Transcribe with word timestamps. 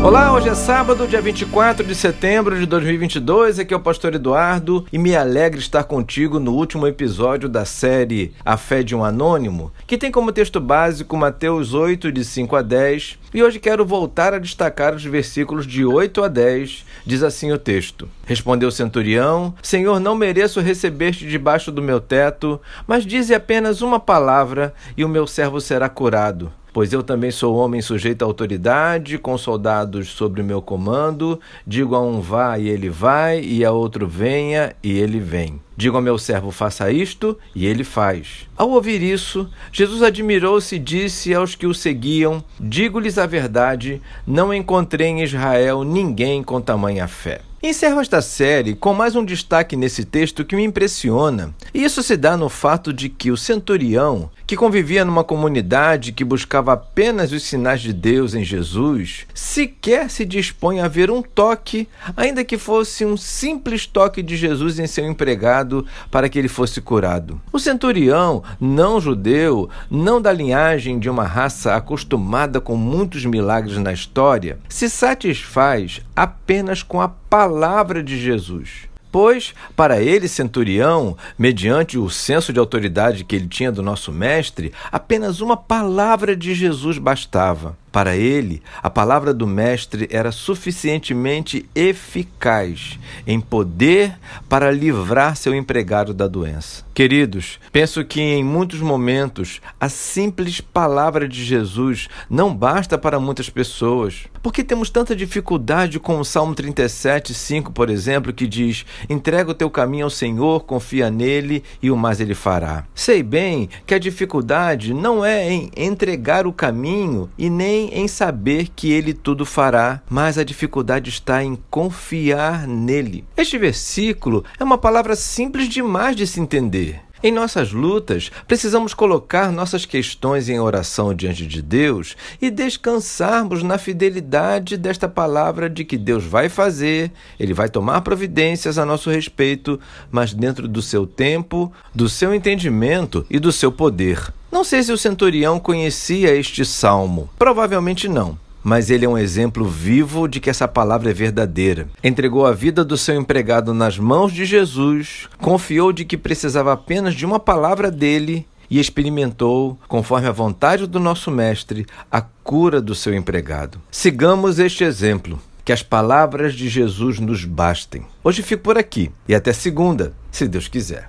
Olá, 0.00 0.32
hoje 0.32 0.48
é 0.48 0.54
sábado, 0.54 1.08
dia 1.08 1.20
24 1.20 1.84
de 1.84 1.92
setembro 1.92 2.56
de 2.56 2.64
2022. 2.66 3.58
Aqui 3.58 3.74
é 3.74 3.76
o 3.76 3.80
Pastor 3.80 4.14
Eduardo 4.14 4.86
e 4.92 4.96
me 4.96 5.16
alegra 5.16 5.58
estar 5.58 5.82
contigo 5.82 6.38
no 6.38 6.54
último 6.54 6.86
episódio 6.86 7.48
da 7.48 7.64
série 7.64 8.32
A 8.44 8.56
Fé 8.56 8.84
de 8.84 8.94
um 8.94 9.02
Anônimo, 9.02 9.72
que 9.88 9.98
tem 9.98 10.12
como 10.12 10.30
texto 10.30 10.60
básico 10.60 11.16
Mateus 11.16 11.74
8, 11.74 12.12
de 12.12 12.24
5 12.24 12.54
a 12.54 12.62
10. 12.62 13.18
E 13.34 13.42
hoje 13.42 13.58
quero 13.58 13.84
voltar 13.84 14.32
a 14.32 14.38
destacar 14.38 14.94
os 14.94 15.04
versículos 15.04 15.66
de 15.66 15.84
8 15.84 16.22
a 16.22 16.28
10. 16.28 16.84
Diz 17.04 17.24
assim 17.24 17.50
o 17.50 17.58
texto: 17.58 18.08
Respondeu 18.24 18.68
o 18.68 18.72
centurião: 18.72 19.52
Senhor, 19.60 19.98
não 19.98 20.14
mereço 20.14 20.60
receber-te 20.60 21.26
debaixo 21.26 21.72
do 21.72 21.82
meu 21.82 22.00
teto, 22.00 22.60
mas 22.86 23.04
dize 23.04 23.34
apenas 23.34 23.82
uma 23.82 23.98
palavra 23.98 24.72
e 24.96 25.04
o 25.04 25.08
meu 25.08 25.26
servo 25.26 25.60
será 25.60 25.88
curado. 25.88 26.52
Pois 26.78 26.92
eu 26.92 27.02
também 27.02 27.32
sou 27.32 27.56
homem 27.56 27.82
sujeito 27.82 28.22
à 28.22 28.24
autoridade, 28.24 29.18
com 29.18 29.36
soldados 29.36 30.10
sobre 30.10 30.40
o 30.40 30.44
meu 30.44 30.62
comando. 30.62 31.40
Digo 31.66 31.96
a 31.96 32.00
um 32.00 32.20
vá 32.20 32.56
e 32.56 32.68
ele 32.68 32.88
vai, 32.88 33.40
e 33.40 33.64
a 33.64 33.72
outro 33.72 34.06
venha 34.06 34.76
e 34.80 34.96
ele 34.96 35.18
vem. 35.18 35.60
Digo 35.76 35.96
ao 35.96 36.02
meu 36.02 36.16
servo 36.16 36.52
faça 36.52 36.88
isto, 36.88 37.36
e 37.52 37.66
ele 37.66 37.82
faz. 37.82 38.48
Ao 38.56 38.70
ouvir 38.70 39.02
isso, 39.02 39.50
Jesus 39.72 40.04
admirou-se 40.04 40.76
e 40.76 40.78
disse 40.78 41.34
aos 41.34 41.56
que 41.56 41.66
o 41.66 41.74
seguiam: 41.74 42.44
Digo-lhes 42.60 43.18
a 43.18 43.26
verdade, 43.26 44.00
não 44.24 44.54
encontrei 44.54 45.08
em 45.08 45.24
Israel 45.24 45.82
ninguém 45.82 46.44
com 46.44 46.60
tamanha 46.60 47.08
fé. 47.08 47.47
Encerro 47.60 48.00
esta 48.00 48.22
série 48.22 48.76
com 48.76 48.94
mais 48.94 49.16
um 49.16 49.24
destaque 49.24 49.74
nesse 49.74 50.04
texto 50.04 50.44
que 50.44 50.54
me 50.54 50.62
impressiona. 50.62 51.52
E 51.74 51.82
isso 51.82 52.04
se 52.04 52.16
dá 52.16 52.36
no 52.36 52.48
fato 52.48 52.92
de 52.92 53.08
que 53.08 53.32
o 53.32 53.36
centurião, 53.36 54.30
que 54.46 54.56
convivia 54.56 55.04
numa 55.04 55.24
comunidade 55.24 56.12
que 56.12 56.24
buscava 56.24 56.74
apenas 56.74 57.32
os 57.32 57.42
sinais 57.42 57.80
de 57.80 57.92
Deus 57.92 58.32
em 58.36 58.44
Jesus, 58.44 59.26
sequer 59.34 60.08
se 60.08 60.24
dispõe 60.24 60.78
a 60.78 60.86
ver 60.86 61.10
um 61.10 61.20
toque, 61.20 61.88
ainda 62.16 62.44
que 62.44 62.56
fosse 62.56 63.04
um 63.04 63.16
simples 63.16 63.86
toque 63.86 64.22
de 64.22 64.36
Jesus 64.36 64.78
em 64.78 64.86
seu 64.86 65.04
empregado 65.04 65.84
para 66.12 66.28
que 66.28 66.38
ele 66.38 66.46
fosse 66.46 66.80
curado. 66.80 67.40
O 67.52 67.58
centurião, 67.58 68.40
não 68.60 69.00
judeu, 69.00 69.68
não 69.90 70.22
da 70.22 70.32
linhagem 70.32 70.96
de 71.00 71.10
uma 71.10 71.24
raça 71.24 71.74
acostumada 71.74 72.60
com 72.60 72.76
muitos 72.76 73.24
milagres 73.24 73.78
na 73.78 73.92
história, 73.92 74.60
se 74.68 74.88
satisfaz 74.88 76.00
apenas 76.14 76.84
com 76.84 77.00
a 77.00 77.08
palavra 77.28 78.02
de 78.02 78.18
Jesus. 78.18 78.88
Pois, 79.10 79.54
para 79.74 80.02
ele, 80.02 80.28
centurião, 80.28 81.16
mediante 81.38 81.96
o 81.96 82.10
senso 82.10 82.52
de 82.52 82.58
autoridade 82.58 83.24
que 83.24 83.36
ele 83.36 83.48
tinha 83.48 83.72
do 83.72 83.82
nosso 83.82 84.12
Mestre, 84.12 84.72
apenas 84.92 85.40
uma 85.40 85.56
palavra 85.56 86.36
de 86.36 86.54
Jesus 86.54 86.98
bastava. 86.98 87.76
Para 87.90 88.16
ele, 88.16 88.62
a 88.82 88.90
palavra 88.90 89.32
do 89.32 89.46
Mestre 89.46 90.08
era 90.10 90.30
suficientemente 90.30 91.68
eficaz 91.74 92.98
em 93.26 93.40
poder 93.40 94.18
para 94.48 94.70
livrar 94.70 95.36
seu 95.36 95.54
empregado 95.54 96.12
da 96.12 96.28
doença. 96.28 96.84
Queridos, 96.98 97.60
penso 97.70 98.04
que 98.04 98.20
em 98.20 98.42
muitos 98.42 98.80
momentos 98.80 99.60
a 99.80 99.88
simples 99.88 100.60
palavra 100.60 101.28
de 101.28 101.44
Jesus 101.44 102.08
não 102.28 102.52
basta 102.54 102.98
para 102.98 103.20
muitas 103.20 103.48
pessoas. 103.48 104.24
Porque 104.42 104.64
temos 104.64 104.90
tanta 104.90 105.14
dificuldade 105.14 106.00
com 106.00 106.18
o 106.18 106.24
Salmo 106.24 106.54
37, 106.54 107.34
5, 107.34 107.72
por 107.72 107.88
exemplo, 107.88 108.32
que 108.32 108.46
diz: 108.46 108.84
Entrega 109.08 109.50
o 109.50 109.54
teu 109.54 109.70
caminho 109.70 110.04
ao 110.04 110.10
Senhor, 110.10 110.64
confia 110.64 111.10
nele 111.10 111.62
e 111.82 111.90
o 111.90 111.96
mais 111.96 112.20
ele 112.20 112.34
fará. 112.34 112.84
Sei 112.94 113.22
bem 113.22 113.68
que 113.86 113.94
a 113.94 113.98
dificuldade 113.98 114.92
não 114.92 115.24
é 115.24 115.48
em 115.48 115.70
entregar 115.76 116.46
o 116.46 116.52
caminho 116.52 117.30
e 117.38 117.48
nem 117.48 117.77
em 117.86 118.08
saber 118.08 118.68
que 118.74 118.92
ele 118.92 119.14
tudo 119.14 119.46
fará, 119.46 120.02
mas 120.08 120.38
a 120.38 120.44
dificuldade 120.44 121.08
está 121.10 121.42
em 121.42 121.56
confiar 121.70 122.66
nele. 122.66 123.24
Este 123.36 123.56
versículo 123.58 124.44
é 124.58 124.64
uma 124.64 124.78
palavra 124.78 125.14
simples 125.16 125.68
demais 125.68 126.16
de 126.16 126.26
se 126.26 126.40
entender. 126.40 127.00
Em 127.22 127.32
nossas 127.32 127.72
lutas, 127.72 128.30
precisamos 128.46 128.94
colocar 128.94 129.50
nossas 129.50 129.84
questões 129.84 130.48
em 130.48 130.60
oração 130.60 131.12
diante 131.12 131.46
de 131.46 131.60
Deus 131.60 132.16
e 132.40 132.48
descansarmos 132.48 133.62
na 133.62 133.76
fidelidade 133.76 134.76
desta 134.76 135.08
palavra 135.08 135.68
de 135.68 135.84
que 135.84 135.96
Deus 135.96 136.24
vai 136.24 136.48
fazer, 136.48 137.10
Ele 137.38 137.52
vai 137.52 137.68
tomar 137.68 138.02
providências 138.02 138.78
a 138.78 138.86
nosso 138.86 139.10
respeito, 139.10 139.80
mas 140.12 140.32
dentro 140.32 140.68
do 140.68 140.80
seu 140.80 141.06
tempo, 141.06 141.72
do 141.92 142.08
seu 142.08 142.32
entendimento 142.32 143.26
e 143.28 143.40
do 143.40 143.50
seu 143.50 143.72
poder. 143.72 144.32
Não 144.50 144.62
sei 144.62 144.82
se 144.82 144.92
o 144.92 144.98
centurião 144.98 145.58
conhecia 145.58 146.34
este 146.34 146.64
salmo. 146.64 147.28
Provavelmente 147.38 148.08
não. 148.08 148.38
Mas 148.68 148.90
ele 148.90 149.06
é 149.06 149.08
um 149.08 149.16
exemplo 149.16 149.64
vivo 149.64 150.28
de 150.28 150.40
que 150.40 150.50
essa 150.50 150.68
palavra 150.68 151.10
é 151.10 151.14
verdadeira. 151.14 151.88
Entregou 152.04 152.44
a 152.44 152.52
vida 152.52 152.84
do 152.84 152.98
seu 152.98 153.14
empregado 153.14 153.72
nas 153.72 153.98
mãos 153.98 154.30
de 154.30 154.44
Jesus, 154.44 155.26
confiou 155.38 155.90
de 155.90 156.04
que 156.04 156.18
precisava 156.18 156.74
apenas 156.74 157.14
de 157.14 157.24
uma 157.24 157.40
palavra 157.40 157.90
dele 157.90 158.46
e 158.68 158.78
experimentou, 158.78 159.78
conforme 159.88 160.28
a 160.28 160.32
vontade 160.32 160.86
do 160.86 161.00
nosso 161.00 161.30
Mestre, 161.30 161.86
a 162.12 162.20
cura 162.20 162.78
do 162.78 162.94
seu 162.94 163.14
empregado. 163.14 163.80
Sigamos 163.90 164.58
este 164.58 164.84
exemplo. 164.84 165.40
Que 165.64 165.72
as 165.72 165.82
palavras 165.82 166.54
de 166.54 166.68
Jesus 166.68 167.18
nos 167.18 167.46
bastem. 167.46 168.04
Hoje 168.22 168.42
fico 168.42 168.62
por 168.62 168.76
aqui 168.76 169.10
e 169.26 169.34
até 169.34 169.54
segunda, 169.54 170.12
se 170.30 170.46
Deus 170.46 170.68
quiser. 170.68 171.08